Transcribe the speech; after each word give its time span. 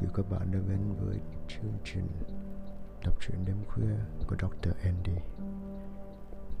vị 0.00 0.08
các 0.14 0.30
bạn 0.30 0.50
đã 0.52 0.58
đến 0.68 0.94
với 1.00 1.20
chương 1.48 1.72
trình 1.84 2.06
đọc 3.04 3.14
truyện 3.20 3.44
đêm 3.44 3.56
khuya 3.68 3.96
của 4.26 4.36
Dr. 4.36 4.70
Andy. 4.82 5.16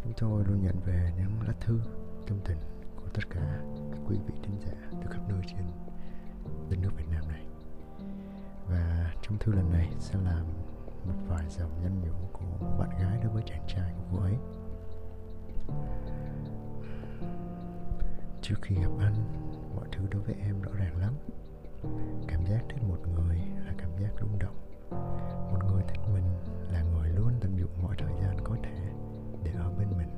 Chúng 0.04 0.12
tôi 0.16 0.44
luôn 0.44 0.62
nhận 0.62 0.76
về 0.84 1.12
những 1.16 1.30
lá 1.46 1.54
thư 1.60 1.80
tâm 2.26 2.38
tình 2.44 2.58
của 2.96 3.08
tất 3.14 3.30
cả 3.30 3.60
các 3.92 4.00
quý 4.08 4.16
vị 4.26 4.34
thính 4.42 4.58
giả 4.60 4.90
từ 4.90 5.10
khắp 5.10 5.20
nơi 5.28 5.40
trên 5.46 5.66
đất 6.70 6.76
nước 6.82 6.90
Việt 6.96 7.08
Nam 7.10 7.28
này. 7.28 7.46
Và 8.68 9.14
trong 9.22 9.38
thư 9.38 9.52
lần 9.52 9.72
này 9.72 9.88
sẽ 9.98 10.14
là 10.24 10.42
một 11.04 11.14
vài 11.28 11.44
dòng 11.48 11.70
nhân 11.82 12.00
nhủ 12.00 12.28
của 12.32 12.44
một 12.44 12.76
bạn 12.78 12.90
gái 12.90 13.18
đối 13.22 13.32
với 13.32 13.42
chàng 13.46 13.64
trai 13.68 13.92
của 13.96 14.04
cô 14.12 14.22
ấy. 14.22 14.34
Trước 18.42 18.56
khi 18.62 18.74
gặp 18.74 18.90
anh, 18.98 19.14
mọi 19.76 19.88
thứ 19.92 20.06
đối 20.10 20.22
với 20.22 20.34
em 20.34 20.62
rõ 20.62 20.72
ràng 20.72 20.96
lắm 20.96 21.14
cảm 22.28 22.46
giác 22.46 22.64
thích 22.68 22.82
một 22.88 22.98
người 23.14 23.36
là 23.66 23.74
cảm 23.78 23.90
giác 23.98 24.10
rung 24.20 24.38
động. 24.38 24.56
Một 25.52 25.58
người 25.70 25.82
thích 25.88 26.00
mình 26.12 26.24
là 26.72 26.82
người 26.82 27.08
luôn 27.08 27.32
tận 27.40 27.58
dụng 27.58 27.70
mọi 27.82 27.96
thời 27.98 28.12
gian 28.22 28.36
có 28.44 28.56
thể 28.62 28.90
để 29.44 29.52
ở 29.58 29.72
bên 29.78 29.88
mình. 29.96 30.08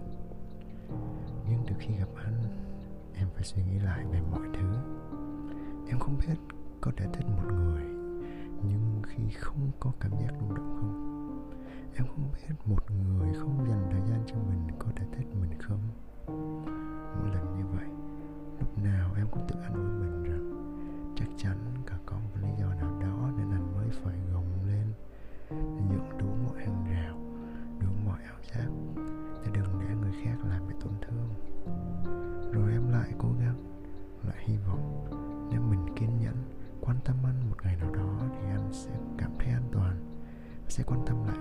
Nhưng 1.49 1.59
từ 1.69 1.75
khi 1.79 1.95
gặp 1.95 2.09
anh, 2.25 2.43
em 3.15 3.29
phải 3.35 3.45
suy 3.45 3.63
nghĩ 3.63 3.79
lại 3.79 4.05
về 4.13 4.21
mọi 4.31 4.49
thứ. 4.53 4.73
Em 5.89 5.99
không 5.99 6.19
biết 6.19 6.35
có 6.81 6.91
thể 6.97 7.07
thích 7.13 7.27
một 7.27 7.53
người, 7.53 7.83
nhưng 8.63 9.03
khi 9.07 9.23
không 9.39 9.71
có 9.81 9.93
cảm 10.01 10.11
giác 10.11 10.33
rung 10.41 10.55
động 10.55 10.77
không? 10.81 11.19
Em 11.95 12.07
không 12.07 12.31
biết 12.33 12.55
một 12.65 12.91
người 12.91 13.35
không 13.35 13.67
dành 13.69 13.89
thời 13.91 14.01
gian 14.01 14.23
cho 14.27 14.35
mình 14.35 14.77
có 14.79 14.87
thể 14.97 15.07
thích 15.17 15.27
mình 15.41 15.59
không? 15.61 15.81
Mỗi 17.21 17.29
lần 17.35 17.59
như 17.59 17.67
vậy, 17.67 17.89
lúc 18.61 18.79
nào 18.79 19.11
em 19.17 19.27
cũng 19.31 19.47
tự 19.49 19.61
an 19.61 19.75
ủi 19.75 19.85
mình 19.85 20.23
rằng 20.23 20.58
chắc 21.19 21.29
chắn 21.37 21.57
cả 21.87 21.95
có 22.07 22.17
một 22.17 22.31
lý 22.43 22.49
do 22.61 22.75
nào 22.75 22.99
đó 23.01 23.31
nên 23.37 23.51
anh 23.51 23.75
mới 23.77 23.89
phải 23.91 24.19
gồng 24.33 24.65
lên. 24.67 24.87
Để 25.51 25.83
dựng 25.91 26.19
đủ 26.19 26.27
mọi 26.45 26.61
hàng 26.61 26.85
rào, 26.91 27.19
đủ 27.81 27.89
mọi 28.07 28.23
ảo 28.23 28.39
giác 28.43 28.69
để 29.45 29.51
đừng 29.55 29.81
để 29.81 29.95
người 29.95 30.13
khác 30.25 30.37
làm 30.51 30.69
bị 30.69 30.75
tổn 30.81 30.93
thương. 31.01 31.29
Rồi 32.53 32.73
em 32.73 32.93
lại 32.93 33.13
cố 33.19 33.29
gắng, 33.41 33.57
lại 34.23 34.37
hy 34.39 34.57
vọng 34.57 35.07
nếu 35.53 35.63
mình 35.63 35.95
kiên 35.97 36.19
nhẫn, 36.21 36.37
quan 36.81 36.97
tâm 37.05 37.17
anh 37.25 37.51
một 37.51 37.57
ngày 37.63 37.77
nào 37.77 37.95
đó 37.95 38.19
thì 38.33 38.49
anh 38.49 38.69
sẽ 38.73 38.91
cảm 39.19 39.31
thấy 39.39 39.49
an 39.49 39.69
toàn. 39.73 39.97
Sẽ 40.69 40.85
quan 40.87 41.01
tâm 41.07 41.25
lại 41.27 41.38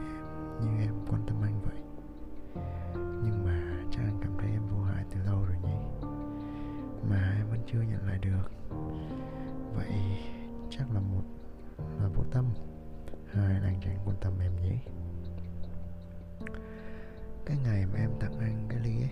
ngày 17.68 17.86
mà 17.86 18.00
em 18.00 18.10
tặng 18.20 18.40
anh 18.40 18.66
cái 18.70 18.80
ly 18.80 18.96
ấy 19.02 19.10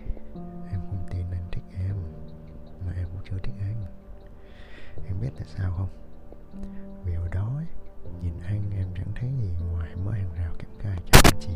em 0.72 0.80
không 0.89 1.08
tin 1.09 1.25
anh 1.31 1.48
thích 1.52 1.64
em 1.88 1.95
mà 2.86 2.94
em 2.98 3.08
cũng 3.11 3.22
chưa 3.30 3.38
thích 3.44 3.53
anh. 3.59 3.86
Em 5.06 5.22
biết 5.22 5.30
tại 5.36 5.45
sao 5.48 5.73
không? 5.78 5.89
Vì 7.06 7.14
hồi 7.14 7.30
đó 7.31 7.52
ấy, 7.56 7.66
nhìn 8.23 8.33
anh 8.45 8.72
em 8.78 8.88
chẳng 8.95 9.11
thấy 9.16 9.30
gì 9.42 9.52
ngoài 9.72 9.95
mớ 9.95 10.11
hàng 10.11 10.30
rào 10.38 10.53
kém 10.59 10.70
cai 10.80 10.98
chẳng 11.11 11.39
chị. 11.39 11.53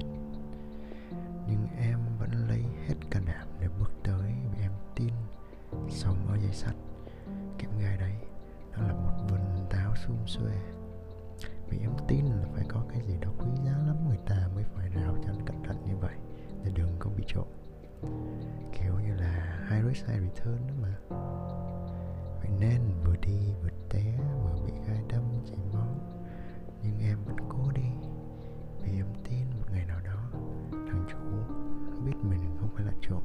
Nhưng 1.48 1.68
em 1.82 2.00
vẫn 2.20 2.32
lấy 2.48 2.64
hết 2.88 2.96
can 3.12 3.26
đảm 3.26 3.48
để 3.60 3.68
bước 3.80 3.92
tới 4.04 4.32
vì 4.52 4.62
em 4.62 4.72
tin 4.96 5.14
sống 5.90 6.28
ở 6.28 6.38
dây 6.38 6.54
sắt. 6.54 6.76
Kém 7.58 7.72
gai 7.80 7.98
đấy 7.98 8.16
nó 8.72 8.88
là 8.88 8.94
một 8.94 9.26
vườn 9.30 9.68
táo 9.70 9.96
xum 9.96 10.18
xuê. 10.26 10.54
Risk 19.90 20.08
high 20.08 20.22
return 20.22 20.68
đó 20.68 20.74
mà. 20.82 20.96
Vậy 22.40 22.52
nên 22.60 22.82
vừa 23.04 23.16
đi 23.16 23.54
vừa 23.64 23.70
té 23.90 24.18
vừa 24.44 24.66
bị 24.66 24.74
gai 24.88 25.04
đâm 25.10 25.24
chảy 25.46 25.60
máu. 25.74 25.88
Nhưng 26.84 27.00
em 27.00 27.18
vẫn 27.26 27.36
cố 27.50 27.72
đi, 27.76 27.90
vì 28.84 28.92
em 28.92 29.06
tin 29.30 29.50
một 29.60 29.66
ngày 29.72 29.86
nào 29.86 30.00
đó 30.06 30.30
thằng 30.72 31.06
chủ 31.10 31.18
biết 32.06 32.16
mình 32.24 32.58
không 32.60 32.70
phải 32.76 32.86
là 32.86 32.94
trộm 33.02 33.22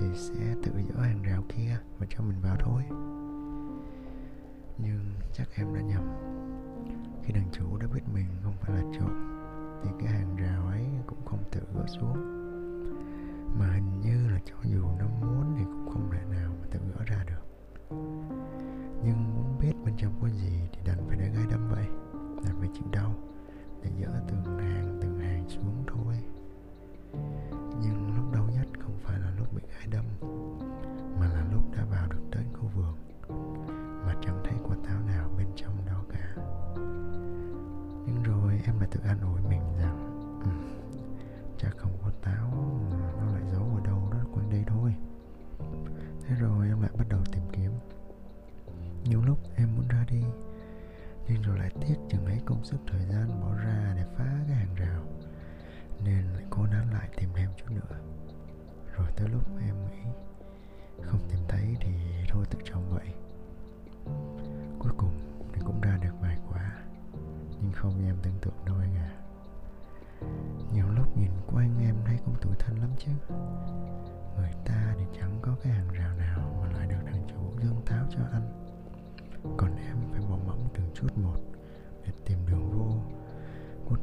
thì 0.00 0.06
sẽ 0.14 0.54
tự 0.62 0.72
dỡ 0.88 1.00
hàng 1.00 1.22
rào 1.22 1.42
kia 1.48 1.78
và 1.98 2.06
cho 2.08 2.24
mình 2.24 2.40
vào 2.42 2.56
thôi. 2.60 2.82
Nhưng 4.78 5.00
chắc 5.32 5.48
em 5.54 5.74
đã 5.74 5.80
nhầm. 5.80 6.08
Khi 7.22 7.32
thằng 7.32 7.48
chủ 7.52 7.76
đã 7.76 7.86
biết 7.94 8.02
mình 8.14 8.26
không 8.42 8.54
phải 8.60 8.76
là 8.76 8.82
trộm 8.98 9.38
thì 9.84 9.90
cái 10.00 10.08
hàng 10.08 10.36
rào 10.36 10.66
ấy 10.66 10.86
cũng 11.06 11.24
không 11.24 11.44
tự 11.50 11.60
gỡ 11.74 11.86
xuống 11.86 12.41
mà 13.58 13.66
hình 13.66 14.00
như 14.00 14.30
là 14.30 14.38
cho 14.44 14.54
dù 14.62 14.82
nó 14.98 15.06
muốn 15.20 15.54
thì 15.58 15.64
cũng 15.64 15.88
không 15.92 16.10
thể 16.12 16.24
nào 16.30 16.52
mà 16.60 16.66
tự 16.70 16.78
gỡ 16.78 17.04
ra 17.06 17.24
được. 17.26 17.46
Nhưng 19.04 19.34
muốn 19.34 19.58
biết 19.60 19.72
bên 19.84 19.94
trong 19.96 20.12
có 20.22 20.28
gì 20.28 20.68
thì 20.72 20.78
đành 20.84 20.98
phải 21.08 21.16
để 21.16 21.28
gai 21.34 21.46
đâm 21.50 21.68
vậy. 21.68 21.86
Đành 22.44 22.56
phải 22.60 22.68
chịu 22.74 22.86
đau, 22.92 23.14
để 23.82 23.90
dỡ 24.00 24.20
từng 24.28 24.58
hàng 24.58 24.98
từng 25.02 25.18
hàng 25.18 25.48
xuống 25.48 25.84
thôi. 25.86 26.14
Nhưng 27.82 28.16
lúc 28.16 28.32
đau 28.32 28.48
nhất 28.54 28.66
không 28.80 28.98
phải 29.02 29.18
là 29.18 29.32
lúc 29.38 29.52
bị 29.54 29.62
gai 29.70 29.86
đâm, 29.90 30.04
mà 31.20 31.28
là 31.28 31.44
lúc 31.52 31.62
đã 31.76 31.84
vào 31.84 32.06
được 32.10 32.22
đến 32.30 32.44
khu 32.52 32.68
vườn, 32.74 32.96
mà 34.06 34.14
chẳng 34.22 34.42
thấy 34.44 34.54
quả 34.64 34.76
táo 34.84 35.00
nào 35.00 35.30
bên 35.36 35.46
trong 35.56 35.76
đó 35.86 36.04
cả. 36.08 36.34
Nhưng 38.06 38.22
rồi 38.22 38.60
em 38.64 38.78
lại 38.78 38.88
tự 38.92 39.00
an 39.04 39.20
ủi 39.20 39.40
mình. 39.48 39.61
Tiếc 51.80 51.96
chừng 52.08 52.24
ấy 52.24 52.40
công 52.44 52.64
sức, 52.64 52.76
thời 52.86 53.06
gian 53.06 53.40
bỏ 53.40 53.54
ra 53.54 53.92
để 53.96 54.04
phá 54.16 54.44
cái 54.48 54.56
hàng 54.56 54.74
rào. 54.74 55.02
Nên 56.04 56.24
lại 56.34 56.44
cố 56.50 56.66
nán 56.66 56.90
lại, 56.90 57.08
tìm 57.16 57.28
thêm 57.34 57.50
chút 57.56 57.70
nữa. 57.70 57.96
Rồi 58.96 59.06
tới 59.16 59.28
lúc 59.28 59.42
em 59.60 59.74
nghĩ 59.86 60.10
không 61.02 61.20
tìm 61.30 61.40
thấy 61.48 61.76
thì 61.80 61.92
thôi, 62.28 62.44
tự 62.50 62.58
trồng 62.64 62.90
vậy. 62.90 63.14
Cuối 64.78 64.92
cùng 64.96 65.12
thì 65.52 65.60
cũng 65.64 65.80
ra 65.80 65.98
được 66.02 66.14
vài 66.20 66.38
quả, 66.50 66.82
nhưng 67.62 67.72
không 67.72 68.00
như 68.00 68.10
em 68.10 68.16
tưởng 68.22 68.38
tượng 68.40 68.64
đâu 68.64 68.76
anh 68.80 68.94
à 68.94 69.22
nhiều 70.72 70.86
lúc 70.96 71.16
nhìn 71.16 71.30
quanh 71.46 71.78
em 71.80 71.96
thấy 72.04 72.18
cũng 72.24 72.34
tủi 72.40 72.54
thân 72.58 72.76
lắm 72.76 72.90
chứ. 72.98 73.10
Người 74.36 74.52
ta 74.64 74.94
thì 74.98 75.04
chẳng 75.20 75.38
có 75.42 75.56
cái 75.62 75.72
hàng 75.72 75.88
rào 75.88 76.16
nào 76.16 76.58
mà 76.60 76.72
lại 76.72 76.86
được 76.86 77.02
thằng 77.06 77.26
chủ 77.28 77.60
dương 77.62 77.82
táo 77.86 78.04
cho 78.10 78.20
anh 78.32 78.72
còn 79.56 79.76
em 79.76 79.96
phải 80.12 80.20
bỏ 80.30 80.36
mẫm 80.46 80.58
từng 80.74 80.90
chút 80.94 81.18
một 81.18 81.36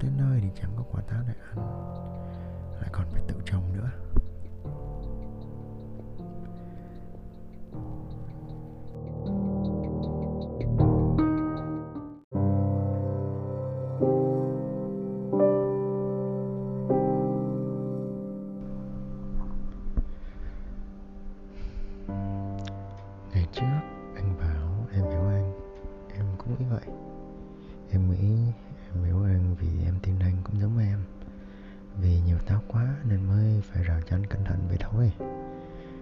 đến 0.03 0.11
nơi 0.17 0.39
thì 0.41 0.49
chẳng 0.61 0.71
có 0.77 0.83
quả 0.91 1.01
táo 1.01 1.23
để 1.27 1.33
ăn. 1.55 1.58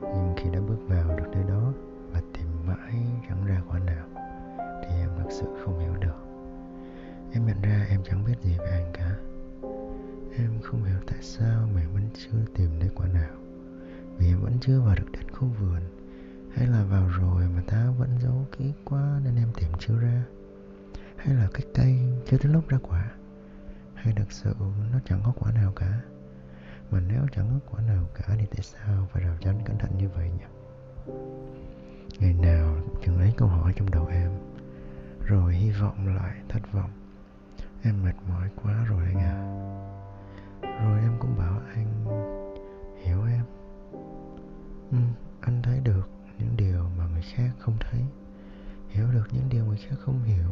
Nhưng 0.01 0.33
khi 0.37 0.49
đã 0.49 0.59
bước 0.59 0.79
vào 0.87 1.17
được 1.17 1.25
nơi 1.31 1.43
đó 1.43 1.73
và 2.11 2.21
tìm 2.33 2.47
mãi 2.65 2.95
chẳng 3.29 3.45
ra 3.45 3.61
quả 3.69 3.79
nào, 3.79 4.07
thì 4.57 4.95
em 4.95 5.09
thật 5.17 5.29
sự 5.29 5.45
không 5.65 5.79
hiểu 5.79 5.95
được. 5.95 6.25
Em 7.31 7.45
nhận 7.45 7.61
ra 7.61 7.85
em 7.89 8.01
chẳng 8.03 8.23
biết 8.25 8.35
gì 8.41 8.57
về 8.59 8.69
anh 8.71 8.91
cả. 8.93 9.15
Em 10.37 10.61
không 10.63 10.83
hiểu 10.83 10.99
tại 11.07 11.21
sao 11.21 11.67
mình 11.73 11.93
vẫn 11.93 12.03
chưa 12.13 12.37
tìm 12.55 12.69
thấy 12.79 12.89
quả 12.95 13.07
nào, 13.07 13.35
vì 14.17 14.27
em 14.27 14.39
vẫn 14.39 14.57
chưa 14.61 14.81
vào 14.81 14.95
được 14.95 15.11
đến 15.11 15.31
khu 15.31 15.47
vườn, 15.47 15.81
hay 16.51 16.67
là 16.67 16.83
vào 16.83 17.07
rồi 17.07 17.43
mà 17.55 17.61
ta 17.67 17.89
vẫn 17.97 18.09
giấu 18.21 18.47
kỹ 18.57 18.73
quá 18.85 19.19
nên 19.23 19.35
em 19.35 19.47
tìm 19.55 19.69
chưa 19.79 19.99
ra, 19.99 20.23
hay 21.15 21.35
là 21.35 21.47
cái 21.53 21.65
cây 21.73 21.99
chưa 22.25 22.37
tới 22.37 22.51
lúc 22.51 22.67
ra 22.67 22.77
quả, 22.81 23.11
hay 23.93 24.13
thực 24.17 24.31
sự 24.31 24.53
nó 24.93 24.99
chẳng 25.05 25.21
có 25.25 25.33
quả 25.39 25.51
nào 25.51 25.73
cả 25.75 26.01
mà 26.91 26.99
nếu 27.07 27.21
chẳng 27.31 27.47
có 27.49 27.71
quả 27.71 27.81
nào 27.81 28.03
cả 28.13 28.35
thì 28.39 28.45
tại 28.45 28.61
sao 28.61 29.07
phải 29.11 29.23
rào 29.23 29.35
chắn 29.41 29.59
cẩn 29.65 29.77
thận 29.77 29.91
như 29.97 30.09
vậy 30.09 30.29
nhỉ? 30.29 30.45
Ngày 32.19 32.33
nào 32.33 32.75
chừng 33.05 33.17
ấy 33.17 33.33
câu 33.37 33.47
hỏi 33.47 33.73
trong 33.75 33.89
đầu 33.91 34.07
em 34.07 34.31
rồi 35.25 35.55
hy 35.55 35.71
vọng 35.71 36.15
lại 36.15 36.41
thất 36.49 36.73
vọng. 36.73 36.91
Em 37.83 38.03
mệt 38.03 38.15
mỏi 38.29 38.49
quá 38.63 38.85
rồi 38.87 39.05
anh 39.05 39.19
à 39.19 39.57
rồi 40.61 40.99
em 40.99 41.17
cũng 41.19 41.37
bảo 41.37 41.61
anh 41.75 42.05
hiểu 43.03 43.23
em. 43.27 43.43
Ừ, 44.91 44.97
anh 45.41 45.61
thấy 45.61 45.79
được 45.79 46.09
những 46.37 46.57
điều 46.57 46.89
mà 46.97 47.07
người 47.07 47.21
khác 47.21 47.49
không 47.59 47.77
thấy. 47.79 48.01
Hiểu 48.89 49.07
được 49.11 49.27
những 49.31 49.49
điều 49.49 49.65
người 49.65 49.77
khác 49.77 49.95
không 49.99 50.23
hiểu. 50.23 50.49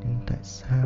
Nhưng 0.00 0.18
tại 0.26 0.38
sao 0.42 0.83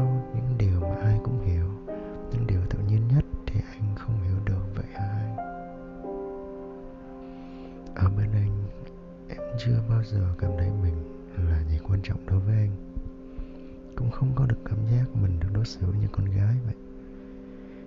xử 15.69 15.87
như 16.01 16.07
con 16.13 16.25
gái 16.25 16.57
vậy. 16.65 16.75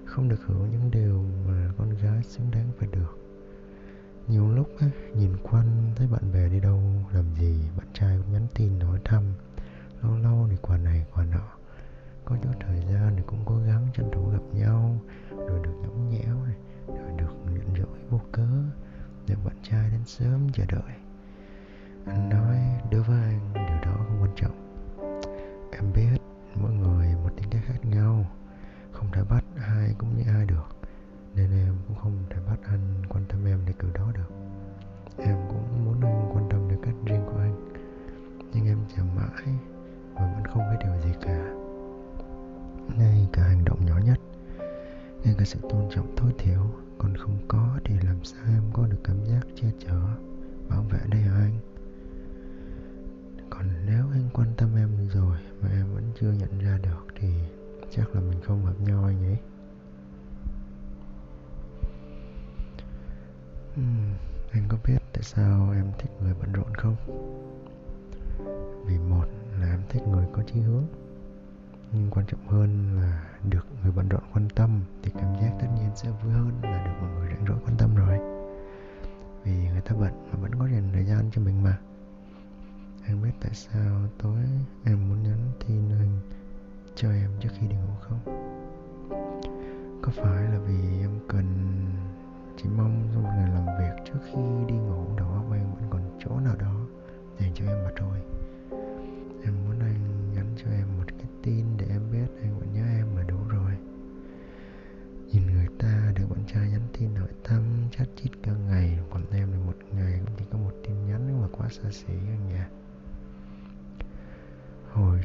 Không 0.06 0.30
được 0.30 0.40
hưởng 0.46 0.72
những 0.72 0.92
điều 0.92 1.26
mà 1.48 1.72
con 1.78 1.90
gái 1.90 2.24
xứng 2.24 2.52
đáng 2.52 2.72
phải 2.80 2.88
được. 2.92 3.18
Nhiều 4.28 4.52
lúc 4.52 4.70
á, 4.80 4.88
nhìn 5.16 5.32
quanh 5.44 5.92
thấy 5.96 6.08
bạn 6.08 6.32
bè 6.34 6.50
đi 6.50 6.60
đâu 6.60 6.80
làm 7.14 7.26
gì 7.40 7.60
bạn 7.78 7.88
trai 7.94 8.18
cũng 8.18 8.34
nhắn 8.34 8.48
tin 8.56 8.80
hỏi 8.80 9.00
thăm. 9.06 9.24
Lâu 10.04 10.18
lâu 10.18 10.48
thì 10.52 10.58
quà 10.62 10.78
này 10.78 11.06
quà 11.16 11.26
nọ. 11.26 11.48
Có 12.26 12.38
chút 12.44 12.52
thời 12.60 12.82
gian 12.82 13.14
thì 13.16 13.24
cũng 13.28 13.40
cố 13.46 13.58
gắng 13.68 13.88
tranh 13.94 14.10
thủ 14.14 14.30
gặp 14.30 14.44
nhau 14.54 15.02
rồi 15.30 15.60
được 15.64 15.74
nhõng 15.82 16.10
nhẽo 16.10 16.46
này 16.46 16.56
rồi 16.88 17.18
được 17.18 17.34
nhận 17.46 17.76
rỗi 17.78 18.00
vô 18.10 18.22
cớ 18.32 18.48
được 19.28 19.38
bạn 19.46 19.56
trai 19.64 19.90
đến 19.92 20.02
sớm 20.06 20.50
chờ 20.54 20.66
đợi. 20.66 20.96
Làm 48.22 48.26
sao 48.26 48.44
em 48.54 48.64
có 48.74 48.88
được 48.88 48.98
cảm 49.04 49.26
giác 49.26 49.48
che 49.56 49.68
chở 49.80 50.00
bảo 50.70 50.82
vệ 50.82 51.00
đây 51.10 51.22
hả 51.22 51.34
anh? 51.34 51.60
Còn 53.50 53.66
nếu 53.86 54.06
anh 54.12 54.30
quan 54.34 54.48
tâm 54.58 54.76
em 54.76 54.90
rồi 55.14 55.38
mà 55.62 55.70
em 55.70 55.94
vẫn 55.94 56.12
chưa 56.20 56.32
nhận 56.32 56.60
ra 56.60 56.78
được 56.84 57.06
thì 57.16 57.28
chắc 57.92 58.16
là 58.16 58.22
mình 58.22 58.42
không 58.42 58.66
hợp 58.66 58.82
nhau 58.82 59.04
anh 59.04 59.22
nhỉ 59.22 59.36
uhm, 63.80 64.14
anh 64.52 64.64
có 64.68 64.78
biết 64.88 64.98
tại 65.14 65.24
sao 65.24 65.72
em 65.72 65.92
thích 66.00 66.12
người 66.22 66.34
bận 66.42 66.52
rộn 66.54 66.76
không? 66.76 66.96
Vì 68.86 68.98
một 68.98 69.26
là 69.60 69.68
em 69.72 69.82
thích 69.90 70.04
người 70.08 70.26
có 70.34 70.44
chí 70.44 70.60
hướng 70.60 70.86
nhưng 71.92 72.10
quan 72.12 72.26
trọng 72.26 72.48
hơn 72.48 72.98
là 73.02 73.31
được 73.50 73.66
người 73.84 73.92
bận 73.92 74.10
rộn 74.10 74.22
quan 74.34 74.48
tâm 74.56 74.82
thì 75.04 75.12
cảm 75.14 75.36
giác 75.42 75.52
tất 75.60 75.68
nhiên 75.76 75.90
sẽ 75.96 76.10
vui 76.10 76.34
hơn 76.34 76.52
là 76.64 76.86
được 76.86 76.92
mọi 77.02 77.10
người 77.12 77.30
rảnh 77.30 77.46
rỗi 77.48 77.58
quan 77.66 77.78
tâm 77.78 77.96
rồi. 77.96 78.20
Vì 79.44 79.68
người 79.68 79.82
ta 79.82 79.96
bận 80.00 80.30
mà 80.32 80.40
vẫn 80.42 80.56
có 80.60 80.68
dành 80.68 80.90
thời 80.94 81.06
gian 81.06 81.32
cho 81.32 81.42
mình 81.42 81.64
mà. 81.64 81.78
Anh 83.06 83.22
biết 83.22 83.32
tại 83.42 83.52
sao 83.54 84.08
tối 84.18 84.38
em 84.86 85.10
muốn 85.10 85.24
nhắn 85.24 85.52
tin 85.68 85.90
anh 85.90 86.20
cho 86.96 87.12
em 87.12 87.30
trước 87.40 87.50
khi 87.60 87.68
đi 87.68 87.76
ngủ 87.76 87.94
không? 88.02 88.20
Có 90.02 90.12
phải 90.16 90.44
là 90.44 90.60
vì 90.60 91.00
em 91.02 91.20
cần, 91.28 91.46
chỉ 92.58 92.70
mong 92.78 93.08
trong 93.14 93.24
một 93.24 93.30
ngày 93.36 93.50
làm 93.50 93.66
việc 93.80 94.04
trước 94.06 94.20
khi 94.26 94.42
đi 94.68 94.74
ngủ 94.74 95.06
đầu 95.18 95.28
óc 95.28 95.46
em 95.54 95.72
vẫn 95.76 95.84
còn 95.90 96.20
chỗ 96.26 96.40
nào 96.40 96.56
đó 96.56 96.76
dành 97.40 97.52
cho 97.56 97.66
em 97.66 97.84
mà 97.84 97.90
thôi? 97.98 98.31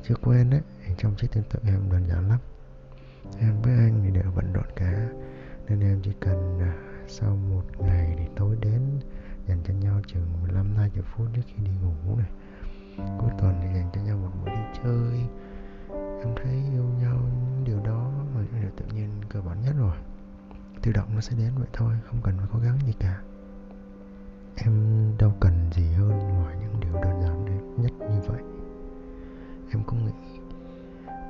Chưa 0.08 0.14
quen 0.14 0.50
ấy 0.50 0.60
thì 0.84 0.94
trong 0.98 1.14
chiếc 1.14 1.32
tương 1.32 1.44
tự 1.44 1.58
em 1.66 1.90
đơn 1.90 2.06
giản 2.08 2.28
lắm. 2.28 2.38
Em 3.38 3.62
với 3.62 3.72
anh 3.72 4.00
thì 4.04 4.10
đều 4.10 4.32
bận 4.36 4.52
rộn 4.52 4.66
cả, 4.76 5.08
nên 5.68 5.80
em 5.80 6.00
chỉ 6.02 6.12
cần 6.20 6.58
à, 6.60 6.74
sau 7.08 7.36
một 7.36 7.62
ngày 7.78 8.14
thì 8.18 8.24
tối 8.36 8.56
đến, 8.60 8.80
dành 9.46 9.58
cho 9.64 9.74
nhau 9.74 10.00
chừng 10.06 10.26
15 10.42 10.76
20 10.76 11.04
phút 11.06 11.26
trước 11.34 11.42
khi 11.46 11.62
đi 11.64 11.70
ngủ 11.82 12.16
này. 12.16 12.30
Cuối 12.96 13.30
tuần 13.38 13.54
thì 13.62 13.66
dành 13.74 13.90
cho 13.94 14.00
nhau 14.00 14.18
một 14.18 14.30
buổi 14.40 14.50
đi 14.50 14.80
chơi. 14.84 15.20
Em 16.24 16.34
thấy 16.42 16.52
yêu 16.72 16.84
nhau 17.00 17.16
những 17.16 17.64
điều 17.64 17.80
đó 17.80 18.12
là 18.34 18.40
những 18.40 18.60
điều 18.60 18.70
tự 18.76 18.84
nhiên 18.94 19.10
cơ 19.28 19.40
bản 19.40 19.62
nhất 19.62 19.74
rồi. 19.78 19.96
Tự 20.82 20.92
động 20.92 21.14
nó 21.14 21.20
sẽ 21.20 21.36
đến 21.38 21.52
vậy 21.56 21.68
thôi, 21.72 21.94
không 22.06 22.20
cần 22.22 22.38
phải 22.38 22.46
cố 22.52 22.58
gắng 22.58 22.78
gì 22.86 22.92
cả. 23.00 23.20
Em 24.56 24.72
đâu 25.18 25.32
cần 25.40 25.70
gì 25.72 25.92
hơn 25.92 26.18
ngoài 26.18 26.56
những 26.60 26.80
điều 26.80 26.92
đơn 26.92 27.22
giản 27.22 27.44
nhất 27.76 27.92
như 28.00 28.20
vậy 28.26 28.55
em 29.70 29.82
cũng 29.86 30.06
nghĩ 30.06 30.12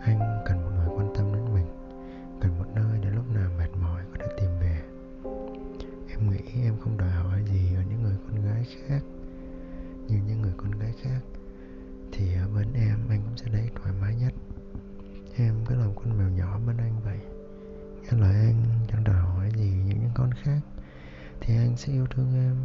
anh 0.03 0.43
cần 0.47 0.65
một 0.65 0.71
người 0.77 0.89
quan 0.97 1.15
tâm 1.15 1.33
đến 1.33 1.55
mình, 1.55 1.67
cần 2.41 2.59
một 2.59 2.67
nơi 2.75 2.99
để 3.03 3.11
lúc 3.11 3.31
nào 3.35 3.51
mệt 3.59 3.71
mỏi 3.83 4.03
có 4.13 4.19
thể 4.21 4.27
tìm 4.41 4.51
về. 4.61 4.83
Em 6.09 6.31
nghĩ 6.31 6.63
em 6.63 6.75
không 6.81 6.97
đòi 6.99 7.11
hỏi 7.11 7.45
gì 7.45 7.75
ở 7.75 7.83
những 7.91 8.03
người 8.03 8.17
con 8.27 8.45
gái 8.45 8.65
khác. 8.87 9.01
Như 10.09 10.19
những 10.27 10.43
người 10.43 10.53
con 10.57 10.71
gái 10.71 10.93
khác, 11.03 11.21
thì 12.13 12.35
ở 12.35 12.49
bên 12.55 12.73
em 12.73 12.99
anh 13.09 13.23
cũng 13.23 13.37
sẽ 13.37 13.47
thấy 13.53 13.71
thoải 13.75 13.95
mái 14.01 14.15
nhất. 14.17 14.35
Em 15.37 15.55
cứ 15.67 15.75
làm 15.75 15.95
con 15.95 16.19
mèo 16.19 16.29
nhỏ 16.29 16.61
bên 16.67 16.77
anh 16.77 17.01
vậy. 17.05 17.19
Nghe 18.03 18.19
lời 18.19 18.35
anh, 18.35 18.63
chẳng 18.89 19.05
đòi 19.05 19.17
hỏi 19.17 19.51
gì 19.57 19.71
những 19.71 20.01
những 20.01 20.11
con 20.15 20.31
khác, 20.43 20.61
thì 21.41 21.57
anh 21.57 21.77
sẽ 21.77 21.93
yêu 21.93 22.07
thương 22.07 22.35
em 22.35 22.57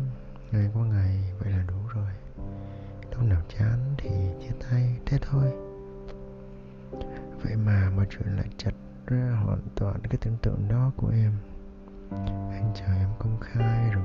ngày 0.52 0.72
qua 0.74 0.86
ngày, 0.86 1.34
vậy 1.40 1.52
là 1.52 1.64
đủ 1.68 1.78
rồi 1.94 2.10
hôm 3.22 3.30
nào 3.30 3.42
chán 3.60 3.80
thì 3.98 4.10
chia 4.42 4.56
tay, 4.70 5.00
thế 5.06 5.18
thôi. 5.22 5.52
Vậy 7.44 7.56
mà 7.56 7.92
mọi 7.96 8.06
chuyện 8.10 8.36
lại 8.38 8.48
chật 8.58 8.74
ra 9.08 9.40
hoàn 9.46 9.62
toàn 9.76 10.00
cái 10.10 10.18
tưởng 10.22 10.38
tượng 10.42 10.68
đó 10.70 10.92
của 10.98 11.10
em. 11.10 11.32
Anh 12.52 12.74
chờ 12.76 12.86
em 12.86 13.10
công 13.20 13.38
khai 13.42 13.92
rồi. 13.92 14.01